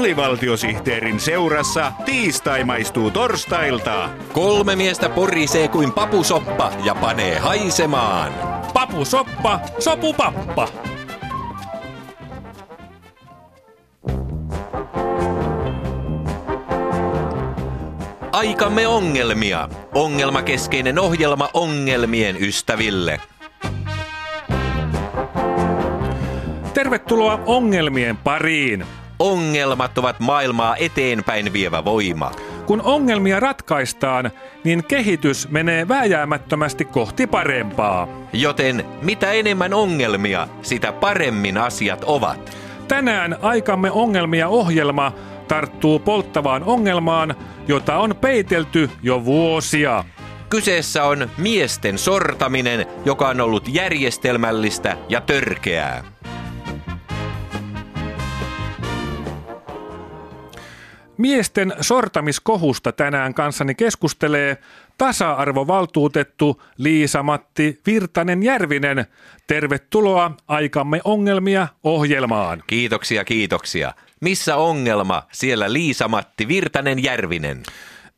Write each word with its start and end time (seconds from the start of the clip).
Alivaltiosihteerin 0.00 1.20
seurassa 1.20 1.92
tiistai 2.04 2.64
maistuu 2.64 3.10
torstailta. 3.10 4.08
Kolme 4.32 4.76
miestä 4.76 5.08
porisee 5.08 5.68
kuin 5.68 5.92
papusoppa 5.92 6.72
ja 6.84 6.94
panee 6.94 7.38
haisemaan. 7.38 8.32
Papusoppa, 8.74 9.60
sopupappa. 9.78 10.68
Aikamme 18.32 18.86
ongelmia. 18.86 19.68
Ongelmakeskeinen 19.94 20.98
ohjelma 20.98 21.48
ongelmien 21.54 22.36
ystäville. 22.36 23.20
Tervetuloa 26.74 27.40
ongelmien 27.46 28.16
pariin. 28.16 28.86
Ongelmat 29.20 29.98
ovat 29.98 30.20
maailmaa 30.20 30.76
eteenpäin 30.76 31.52
vievä 31.52 31.84
voima. 31.84 32.30
Kun 32.66 32.82
ongelmia 32.82 33.40
ratkaistaan, 33.40 34.30
niin 34.64 34.84
kehitys 34.84 35.48
menee 35.48 35.88
vääjäämättömästi 35.88 36.84
kohti 36.84 37.26
parempaa. 37.26 38.08
Joten 38.32 38.84
mitä 39.02 39.32
enemmän 39.32 39.74
ongelmia, 39.74 40.48
sitä 40.62 40.92
paremmin 40.92 41.58
asiat 41.58 42.04
ovat. 42.04 42.56
Tänään 42.88 43.36
Aikamme 43.42 43.90
ongelmia 43.90 44.48
ohjelma 44.48 45.12
tarttuu 45.48 45.98
polttavaan 45.98 46.64
ongelmaan, 46.64 47.34
jota 47.68 47.98
on 47.98 48.14
peitelty 48.20 48.90
jo 49.02 49.24
vuosia. 49.24 50.04
Kyseessä 50.48 51.04
on 51.04 51.30
miesten 51.38 51.98
sortaminen, 51.98 52.86
joka 53.04 53.28
on 53.28 53.40
ollut 53.40 53.68
järjestelmällistä 53.68 54.96
ja 55.08 55.20
törkeää. 55.20 56.04
Miesten 61.20 61.74
sortamiskohusta 61.80 62.92
tänään 62.92 63.34
kanssani 63.34 63.74
keskustelee 63.74 64.56
tasa-arvovaltuutettu 64.98 66.62
Liisa-Matti 66.76 67.80
Virtanen-Järvinen. 67.86 69.06
Tervetuloa 69.46 70.30
Aikamme 70.48 71.00
ongelmia 71.04 71.68
ohjelmaan. 71.84 72.62
Kiitoksia, 72.66 73.24
kiitoksia. 73.24 73.92
Missä 74.20 74.56
ongelma? 74.56 75.22
Siellä 75.32 75.72
Liisa-Matti 75.72 76.48
Virtanen-Järvinen. 76.48 77.62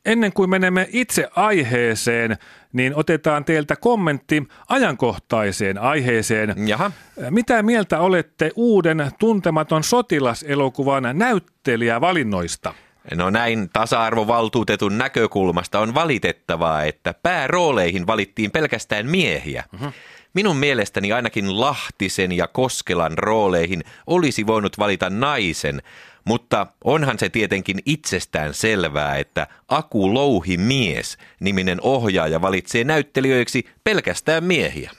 Ennen 0.05 0.33
kuin 0.33 0.49
menemme 0.49 0.87
itse 0.91 1.29
aiheeseen, 1.35 2.37
niin 2.73 2.95
otetaan 2.95 3.45
teiltä 3.45 3.75
kommentti 3.75 4.47
ajankohtaiseen 4.69 5.77
aiheeseen. 5.77 6.55
Jaha. 6.67 6.91
Mitä 7.29 7.63
mieltä 7.63 7.99
olette 7.99 8.51
uuden 8.55 9.11
tuntematon 9.19 9.83
sotilaselokuvan 9.83 11.03
näyttelijävalinnoista? 11.13 12.73
No 13.11 13.29
näin 13.29 13.69
tasa-arvovaltuutetun 13.73 14.97
näkökulmasta 14.97 15.79
on 15.79 15.93
valitettavaa, 15.93 16.83
että 16.83 17.13
päärooleihin 17.23 18.07
valittiin 18.07 18.51
pelkästään 18.51 19.05
miehiä. 19.05 19.63
Uh-huh. 19.73 19.93
Minun 20.33 20.57
mielestäni 20.57 21.11
ainakin 21.11 21.59
Lahtisen 21.61 22.31
ja 22.31 22.47
Koskelan 22.47 23.17
rooleihin 23.17 23.83
olisi 24.07 24.47
voinut 24.47 24.77
valita 24.77 25.09
naisen, 25.09 25.81
mutta 26.25 26.67
onhan 26.83 27.19
se 27.19 27.29
tietenkin 27.29 27.79
itsestään 27.85 28.53
selvää, 28.53 29.17
että 29.17 29.47
Aku 29.67 30.13
Louhi 30.13 30.57
Mies 30.57 31.17
niminen 31.39 31.81
ohjaaja 31.81 32.41
valitsee 32.41 32.83
näyttelijöiksi 32.83 33.69
pelkästään 33.83 34.43
miehiä. 34.43 34.91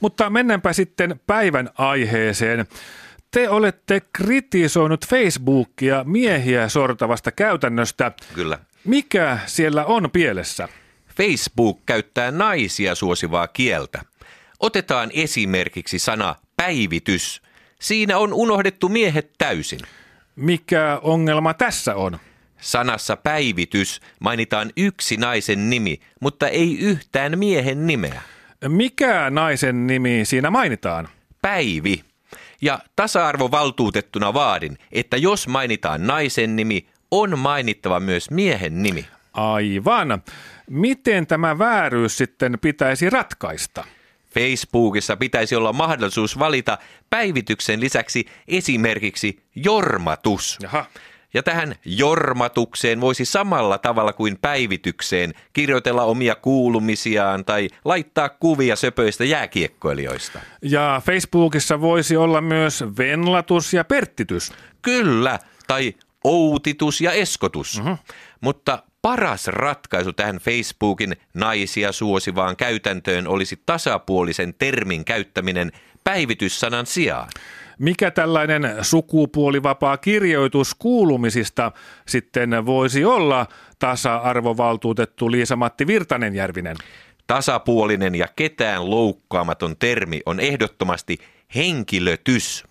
Mutta 0.00 0.30
mennäänpä 0.30 0.72
sitten 0.72 1.20
päivän 1.26 1.70
aiheeseen. 1.78 2.66
Te 3.36 3.48
olette 3.48 4.02
kritisoinut 4.12 5.06
Facebookia 5.06 6.04
miehiä 6.04 6.68
sortavasta 6.68 7.32
käytännöstä. 7.32 8.12
Kyllä. 8.34 8.58
Mikä 8.84 9.38
siellä 9.46 9.84
on 9.84 10.10
pielessä? 10.10 10.68
Facebook 11.16 11.86
käyttää 11.86 12.30
naisia 12.30 12.94
suosivaa 12.94 13.48
kieltä. 13.48 14.02
Otetaan 14.60 15.10
esimerkiksi 15.14 15.98
sana 15.98 16.34
päivitys. 16.56 17.42
Siinä 17.80 18.18
on 18.18 18.32
unohdettu 18.32 18.88
miehet 18.88 19.30
täysin. 19.38 19.80
Mikä 20.36 20.98
ongelma 21.02 21.54
tässä 21.54 21.94
on? 21.94 22.18
Sanassa 22.60 23.16
päivitys 23.16 24.00
mainitaan 24.20 24.72
yksi 24.76 25.16
naisen 25.16 25.70
nimi, 25.70 26.00
mutta 26.20 26.48
ei 26.48 26.78
yhtään 26.78 27.38
miehen 27.38 27.86
nimeä. 27.86 28.22
Mikä 28.68 29.30
naisen 29.30 29.86
nimi 29.86 30.20
siinä 30.24 30.50
mainitaan? 30.50 31.08
Päivi. 31.42 32.04
Ja 32.62 32.78
tasa-arvovaltuutettuna 32.96 34.34
vaadin, 34.34 34.78
että 34.92 35.16
jos 35.16 35.48
mainitaan 35.48 36.06
naisen 36.06 36.56
nimi, 36.56 36.86
on 37.10 37.38
mainittava 37.38 38.00
myös 38.00 38.30
miehen 38.30 38.82
nimi. 38.82 39.06
Aivan. 39.32 40.22
Miten 40.70 41.26
tämä 41.26 41.58
vääryys 41.58 42.18
sitten 42.18 42.58
pitäisi 42.60 43.10
ratkaista? 43.10 43.84
Facebookissa 44.34 45.16
pitäisi 45.16 45.56
olla 45.56 45.72
mahdollisuus 45.72 46.38
valita 46.38 46.78
päivityksen 47.10 47.80
lisäksi 47.80 48.26
esimerkiksi 48.48 49.42
jormatus. 49.54 50.58
Jaha. 50.62 50.84
Ja 51.36 51.42
tähän 51.42 51.74
jormatukseen 51.84 53.00
voisi 53.00 53.24
samalla 53.24 53.78
tavalla 53.78 54.12
kuin 54.12 54.38
päivitykseen 54.42 55.34
kirjoitella 55.52 56.02
omia 56.02 56.34
kuulumisiaan 56.34 57.44
tai 57.44 57.68
laittaa 57.84 58.28
kuvia 58.28 58.76
söpöistä 58.76 59.24
jääkiekkoilijoista. 59.24 60.40
Ja 60.62 61.02
Facebookissa 61.04 61.80
voisi 61.80 62.16
olla 62.16 62.40
myös 62.40 62.84
venlatus 62.98 63.74
ja 63.74 63.84
perttitys. 63.84 64.52
Kyllä, 64.82 65.38
tai 65.66 65.94
outitus 66.24 67.00
ja 67.00 67.12
eskotus. 67.12 67.78
Uh-huh. 67.78 67.98
Mutta 68.40 68.82
paras 69.02 69.46
ratkaisu 69.46 70.12
tähän 70.12 70.36
Facebookin 70.36 71.16
naisia 71.34 71.92
suosivaan 71.92 72.56
käytäntöön 72.56 73.28
olisi 73.28 73.62
tasapuolisen 73.66 74.54
termin 74.54 75.04
käyttäminen 75.04 75.72
päivityssanan 76.04 76.86
sijaan. 76.86 77.28
Mikä 77.78 78.10
tällainen 78.10 78.76
sukupuolivapaa 78.82 79.96
kirjoitus 79.96 80.74
kuulumisista 80.74 81.72
sitten 82.08 82.66
voisi 82.66 83.04
olla 83.04 83.46
tasa-arvovaltuutettu 83.78 85.30
Liisa-Matti 85.30 85.86
Virtanen-Järvinen? 85.86 86.76
Tasapuolinen 87.26 88.14
ja 88.14 88.28
ketään 88.36 88.90
loukkaamaton 88.90 89.76
termi 89.78 90.20
on 90.26 90.40
ehdottomasti 90.40 91.18
henkilötys. 91.54 92.64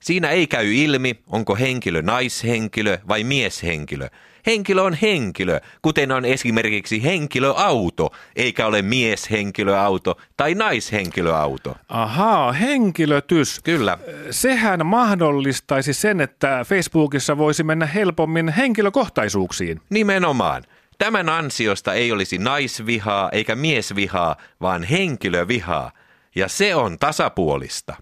Siinä 0.00 0.30
ei 0.30 0.46
käy 0.46 0.74
ilmi, 0.74 1.20
onko 1.26 1.56
henkilö 1.56 2.02
naishenkilö 2.02 2.98
vai 3.08 3.24
mieshenkilö– 3.24 4.08
Henkilö 4.46 4.82
on 4.82 4.94
henkilö, 4.94 5.60
kuten 5.82 6.12
on 6.12 6.24
esimerkiksi 6.24 7.02
henkilöauto, 7.02 8.12
eikä 8.36 8.66
ole 8.66 8.82
mieshenkilöauto 8.82 10.16
tai 10.36 10.54
naishenkilöauto. 10.54 11.76
Ahaa, 11.88 12.52
henkilötys. 12.52 13.60
Kyllä. 13.64 13.98
Sehän 14.30 14.86
mahdollistaisi 14.86 15.92
sen, 15.92 16.20
että 16.20 16.64
Facebookissa 16.68 17.38
voisi 17.38 17.62
mennä 17.62 17.86
helpommin 17.86 18.48
henkilökohtaisuuksiin. 18.48 19.80
Nimenomaan. 19.90 20.62
Tämän 20.98 21.28
ansiosta 21.28 21.94
ei 21.94 22.12
olisi 22.12 22.38
naisvihaa 22.38 23.28
eikä 23.32 23.54
miesvihaa, 23.54 24.36
vaan 24.60 24.82
henkilövihaa. 24.82 25.92
Ja 26.34 26.48
se 26.48 26.74
on 26.74 26.98
tasapuolista. 26.98 27.94